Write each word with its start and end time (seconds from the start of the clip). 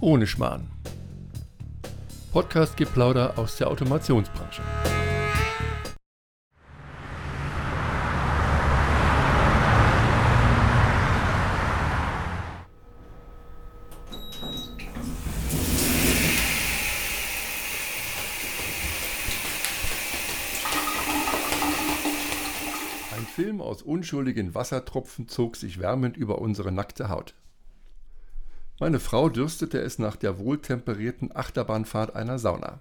Ohne 0.00 0.28
Schmarrn. 0.28 0.70
Podcast-Geplauder 2.32 3.36
aus 3.36 3.56
der 3.56 3.68
Automationsbranche. 3.68 4.62
Ein 23.16 23.26
Film 23.34 23.60
aus 23.60 23.82
unschuldigen 23.82 24.54
Wassertropfen 24.54 25.26
zog 25.26 25.56
sich 25.56 25.80
wärmend 25.80 26.16
über 26.16 26.38
unsere 26.38 26.70
nackte 26.70 27.08
Haut. 27.08 27.34
Meine 28.80 29.00
Frau 29.00 29.28
dürstete 29.28 29.80
es 29.80 29.98
nach 29.98 30.14
der 30.14 30.38
wohltemperierten 30.38 31.34
Achterbahnfahrt 31.34 32.14
einer 32.14 32.38
Sauna. 32.38 32.80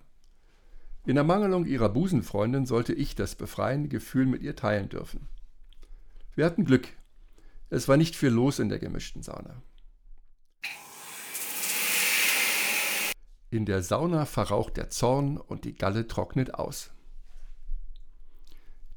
In 1.07 1.17
Ermangelung 1.17 1.65
ihrer 1.65 1.89
Busenfreundin 1.89 2.67
sollte 2.67 2.93
ich 2.93 3.15
das 3.15 3.33
befreiende 3.33 3.89
Gefühl 3.89 4.27
mit 4.27 4.43
ihr 4.43 4.55
teilen 4.55 4.89
dürfen. 4.89 5.27
Wir 6.35 6.45
hatten 6.45 6.65
Glück. 6.65 6.87
Es 7.71 7.87
war 7.87 7.97
nicht 7.97 8.15
viel 8.15 8.29
los 8.29 8.59
in 8.59 8.69
der 8.69 8.77
gemischten 8.77 9.23
Sauna. 9.23 9.63
In 13.49 13.65
der 13.65 13.81
Sauna 13.81 14.25
verraucht 14.25 14.77
der 14.77 14.91
Zorn 14.91 15.37
und 15.37 15.63
die 15.63 15.73
Galle 15.73 16.07
trocknet 16.07 16.53
aus. 16.53 16.91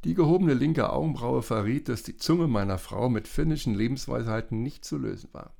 Die 0.04 0.14
gehobene 0.14 0.54
linke 0.54 0.92
Augenbraue 0.92 1.42
verriet, 1.42 1.88
dass 1.88 2.02
die 2.02 2.16
Zunge 2.16 2.46
meiner 2.46 2.78
Frau 2.78 3.08
mit 3.08 3.26
finnischen 3.26 3.74
Lebensweisheiten 3.74 4.62
nicht 4.62 4.84
zu 4.84 4.98
lösen 4.98 5.30
war. 5.32 5.54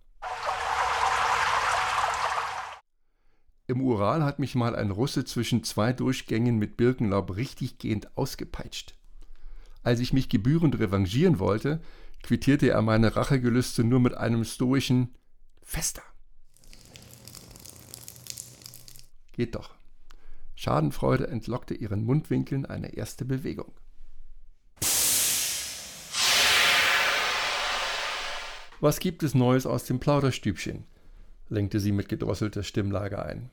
Im 3.70 3.82
Ural 3.82 4.24
hat 4.24 4.40
mich 4.40 4.56
mal 4.56 4.74
ein 4.74 4.90
Russe 4.90 5.24
zwischen 5.24 5.62
zwei 5.62 5.92
Durchgängen 5.92 6.58
mit 6.58 6.76
Birkenlaub 6.76 7.36
richtig 7.36 7.78
gehend 7.78 8.16
ausgepeitscht. 8.18 8.96
Als 9.84 10.00
ich 10.00 10.12
mich 10.12 10.28
gebührend 10.28 10.80
revanchieren 10.80 11.38
wollte, 11.38 11.80
quittierte 12.24 12.68
er 12.68 12.82
meine 12.82 13.14
Rachegelüste 13.14 13.84
nur 13.84 14.00
mit 14.00 14.14
einem 14.14 14.42
stoischen 14.42 15.14
Fester. 15.62 16.02
Geht 19.30 19.54
doch. 19.54 19.76
Schadenfreude 20.56 21.28
entlockte 21.28 21.74
ihren 21.74 22.04
Mundwinkeln 22.04 22.66
eine 22.66 22.94
erste 22.94 23.24
Bewegung. 23.24 23.72
Was 28.80 28.98
gibt 28.98 29.22
es 29.22 29.36
Neues 29.36 29.64
aus 29.64 29.84
dem 29.84 30.00
Plauderstübchen? 30.00 30.86
lenkte 31.48 31.78
sie 31.78 31.92
mit 31.92 32.08
gedrosselter 32.08 32.64
Stimmlage 32.64 33.24
ein. 33.24 33.50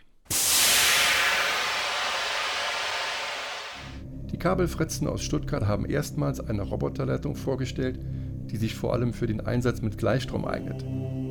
Die 4.47 4.49
Kabelfritzen 4.49 5.07
aus 5.07 5.23
Stuttgart 5.23 5.67
haben 5.67 5.85
erstmals 5.85 6.39
eine 6.39 6.61
Roboterleitung 6.61 7.35
vorgestellt, 7.35 7.99
die 8.49 8.55
sich 8.55 8.75
vor 8.75 8.93
allem 8.93 9.11
für 9.11 9.27
den 9.27 9.41
Einsatz 9.41 9.81
mit 9.81 9.97
Gleichstrom 9.97 10.45
eignet, 10.45 10.85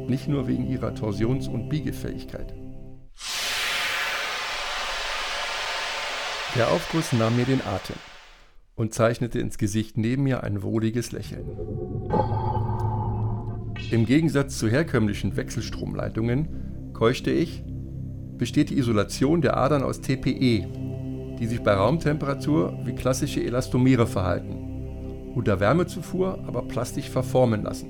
nicht 0.06 0.28
nur 0.28 0.46
wegen 0.48 0.68
ihrer 0.68 0.94
Torsions- 0.94 1.48
und 1.48 1.70
Biegefähigkeit. 1.70 2.54
Der 6.56 6.70
Aufguss 6.70 7.14
nahm 7.14 7.36
mir 7.36 7.46
den 7.46 7.62
Atem 7.62 7.96
und 8.74 8.92
zeichnete 8.92 9.38
ins 9.38 9.56
Gesicht 9.56 9.96
neben 9.96 10.24
mir 10.24 10.42
ein 10.42 10.62
wohliges 10.62 11.10
Lächeln. 11.12 11.46
Im 13.92 14.04
Gegensatz 14.04 14.58
zu 14.58 14.68
herkömmlichen 14.68 15.36
Wechselstromleitungen, 15.36 16.92
keuchte 16.92 17.30
ich, 17.30 17.64
besteht 18.36 18.68
die 18.68 18.76
Isolation 18.76 19.40
der 19.40 19.56
Adern 19.56 19.82
aus 19.82 20.02
TPE, 20.02 20.86
die 21.38 21.46
sich 21.46 21.62
bei 21.62 21.74
Raumtemperatur 21.74 22.78
wie 22.84 22.94
klassische 22.94 23.42
Elastomere 23.42 24.06
verhalten, 24.06 25.32
unter 25.34 25.60
Wärmezufuhr 25.60 26.38
aber 26.46 26.62
plastisch 26.62 27.10
verformen 27.10 27.62
lassen. 27.62 27.88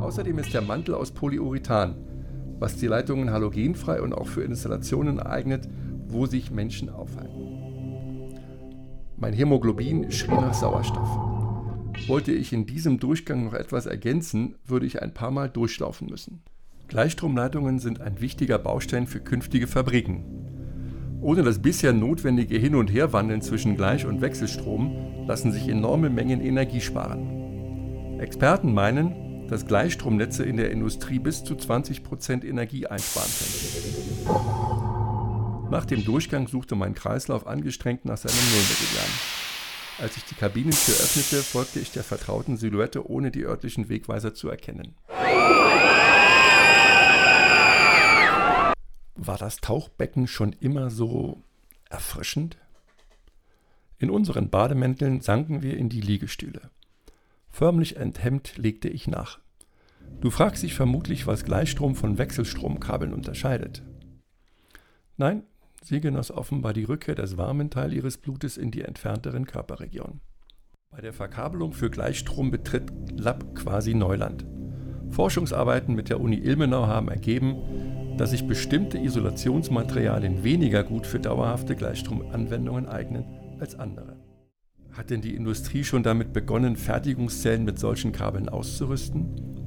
Außerdem 0.00 0.38
ist 0.38 0.54
der 0.54 0.62
Mantel 0.62 0.94
aus 0.94 1.10
Polyurethan, 1.10 1.96
was 2.58 2.76
die 2.76 2.86
Leitungen 2.86 3.30
halogenfrei 3.30 4.00
und 4.00 4.12
auch 4.12 4.26
für 4.26 4.42
Installationen 4.42 5.20
eignet, 5.20 5.68
wo 6.06 6.26
sich 6.26 6.50
Menschen 6.50 6.88
aufhalten. 6.88 7.48
Mein 9.16 9.32
Hämoglobin 9.32 10.10
schrie 10.10 10.34
nach 10.34 10.54
Sauerstoff. 10.54 11.08
Wollte 12.06 12.32
ich 12.32 12.52
in 12.52 12.66
diesem 12.66 13.00
Durchgang 13.00 13.44
noch 13.44 13.54
etwas 13.54 13.86
ergänzen, 13.86 14.54
würde 14.64 14.86
ich 14.86 15.02
ein 15.02 15.12
paar 15.12 15.30
Mal 15.30 15.50
durchlaufen 15.50 16.08
müssen. 16.08 16.42
Gleichstromleitungen 16.88 17.78
sind 17.78 18.00
ein 18.00 18.20
wichtiger 18.20 18.58
Baustein 18.58 19.06
für 19.06 19.20
künftige 19.20 19.66
Fabriken. 19.66 20.24
Ohne 21.20 21.42
das 21.42 21.60
bisher 21.60 21.92
notwendige 21.92 22.56
Hin- 22.56 22.76
und 22.76 22.90
Herwandeln 22.90 23.42
zwischen 23.42 23.76
Gleich- 23.76 24.06
und 24.06 24.22
Wechselstrom 24.22 25.26
lassen 25.26 25.52
sich 25.52 25.68
enorme 25.68 26.08
Mengen 26.08 26.40
Energie 26.40 26.80
sparen. 26.80 28.18
Experten 28.20 28.72
meinen, 28.72 29.46
dass 29.48 29.66
Gleichstromnetze 29.66 30.44
in 30.44 30.56
der 30.56 30.70
Industrie 30.70 31.18
bis 31.18 31.44
zu 31.44 31.56
20 31.56 32.04
Prozent 32.04 32.42
Energie 32.42 32.86
einsparen 32.86 33.30
können. 33.38 33.52
Nach 35.70 35.84
dem 35.84 36.06
Durchgang 36.06 36.48
suchte 36.48 36.74
mein 36.74 36.94
Kreislauf 36.94 37.46
angestrengt 37.46 38.06
nach 38.06 38.16
seinem 38.16 38.34
Nullmitteljahren. 38.34 39.12
Als 40.00 40.16
ich 40.16 40.24
die 40.24 40.36
Kabinentür 40.36 40.94
öffnete, 40.94 41.42
folgte 41.42 41.80
ich 41.80 41.90
der 41.90 42.04
vertrauten 42.04 42.56
Silhouette, 42.56 43.10
ohne 43.10 43.30
die 43.30 43.44
örtlichen 43.44 43.90
Wegweiser 43.90 44.32
zu 44.32 44.48
erkennen. 44.48 44.94
War 49.28 49.36
das 49.36 49.60
Tauchbecken 49.60 50.26
schon 50.26 50.54
immer 50.54 50.88
so 50.88 51.42
erfrischend? 51.90 52.56
In 53.98 54.08
unseren 54.08 54.48
Bademänteln 54.48 55.20
sanken 55.20 55.60
wir 55.60 55.76
in 55.76 55.90
die 55.90 56.00
Liegestühle. 56.00 56.70
Förmlich 57.50 57.98
enthemmt 57.98 58.56
legte 58.56 58.88
ich 58.88 59.06
nach. 59.06 59.38
Du 60.22 60.30
fragst 60.30 60.62
dich 60.62 60.72
vermutlich, 60.72 61.26
was 61.26 61.44
Gleichstrom 61.44 61.94
von 61.94 62.16
Wechselstromkabeln 62.16 63.12
unterscheidet. 63.12 63.82
Nein, 65.18 65.42
sie 65.82 66.00
genoss 66.00 66.30
offenbar 66.30 66.72
die 66.72 66.84
Rückkehr 66.84 67.14
des 67.14 67.36
warmen 67.36 67.68
Teil 67.68 67.92
ihres 67.92 68.16
Blutes 68.16 68.56
in 68.56 68.70
die 68.70 68.80
entfernteren 68.80 69.44
Körperregionen. 69.44 70.22
Bei 70.90 71.02
der 71.02 71.12
Verkabelung 71.12 71.74
für 71.74 71.90
Gleichstrom 71.90 72.50
betritt 72.50 72.90
Lab 73.10 73.54
quasi 73.54 73.92
Neuland. 73.92 74.46
Forschungsarbeiten 75.10 75.94
mit 75.94 76.08
der 76.08 76.18
Uni 76.18 76.36
Ilmenau 76.36 76.86
haben 76.86 77.08
ergeben, 77.08 78.07
dass 78.18 78.30
sich 78.30 78.46
bestimmte 78.46 78.98
Isolationsmaterialien 78.98 80.44
weniger 80.44 80.84
gut 80.84 81.06
für 81.06 81.20
dauerhafte 81.20 81.74
Gleichstromanwendungen 81.76 82.86
eignen 82.86 83.24
als 83.60 83.78
andere. 83.78 84.16
Hat 84.92 85.10
denn 85.10 85.20
die 85.20 85.34
Industrie 85.34 85.84
schon 85.84 86.02
damit 86.02 86.32
begonnen, 86.32 86.76
Fertigungszellen 86.76 87.64
mit 87.64 87.78
solchen 87.78 88.12
Kabeln 88.12 88.48
auszurüsten? 88.48 89.58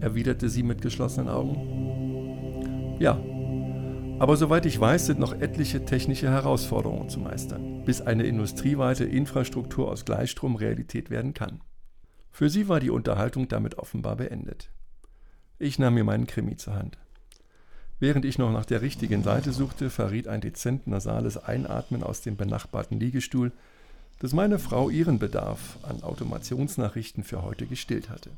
erwiderte 0.00 0.48
sie 0.48 0.62
mit 0.62 0.80
geschlossenen 0.80 1.28
Augen. 1.28 2.96
Ja, 2.98 3.20
aber 4.18 4.36
soweit 4.36 4.66
ich 4.66 4.78
weiß, 4.78 5.06
sind 5.06 5.18
noch 5.18 5.32
etliche 5.32 5.84
technische 5.84 6.28
Herausforderungen 6.28 7.08
zu 7.08 7.20
meistern, 7.20 7.84
bis 7.84 8.02
eine 8.02 8.24
industrieweite 8.24 9.04
Infrastruktur 9.04 9.90
aus 9.90 10.04
Gleichstrom 10.04 10.56
Realität 10.56 11.08
werden 11.08 11.32
kann. 11.32 11.60
Für 12.30 12.50
sie 12.50 12.68
war 12.68 12.80
die 12.80 12.90
Unterhaltung 12.90 13.48
damit 13.48 13.78
offenbar 13.78 14.16
beendet. 14.16 14.70
Ich 15.58 15.78
nahm 15.78 15.94
mir 15.94 16.04
meinen 16.04 16.26
Krimi 16.26 16.56
zur 16.56 16.74
Hand. 16.74 16.98
Während 18.00 18.24
ich 18.24 18.38
noch 18.38 18.50
nach 18.50 18.64
der 18.64 18.80
richtigen 18.80 19.22
Seite 19.22 19.52
suchte, 19.52 19.90
verriet 19.90 20.26
ein 20.26 20.40
dezent 20.40 20.86
nasales 20.86 21.36
Einatmen 21.36 22.02
aus 22.02 22.22
dem 22.22 22.36
benachbarten 22.36 22.98
Liegestuhl, 22.98 23.52
dass 24.20 24.32
meine 24.32 24.58
Frau 24.58 24.88
ihren 24.88 25.18
Bedarf 25.18 25.76
an 25.82 26.02
Automationsnachrichten 26.02 27.24
für 27.24 27.42
heute 27.42 27.66
gestillt 27.66 28.08
hatte. 28.08 28.30